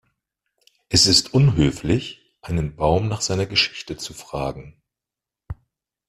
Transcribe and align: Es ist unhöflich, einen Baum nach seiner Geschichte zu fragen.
Es 0.89 1.05
ist 1.05 1.31
unhöflich, 1.35 2.33
einen 2.41 2.75
Baum 2.75 3.07
nach 3.07 3.21
seiner 3.21 3.45
Geschichte 3.45 3.97
zu 3.97 4.15
fragen. 4.15 4.81